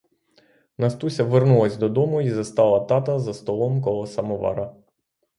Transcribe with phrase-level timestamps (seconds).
[0.77, 4.75] Настуся вернулась додому й застала тата за столом коло самовара.